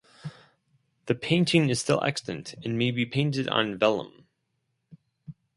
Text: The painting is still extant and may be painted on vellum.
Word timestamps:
The 1.05 1.13
painting 1.13 1.69
is 1.69 1.79
still 1.79 2.03
extant 2.03 2.55
and 2.65 2.75
may 2.75 2.89
be 2.89 3.05
painted 3.05 3.47
on 3.49 3.77
vellum. 3.77 4.25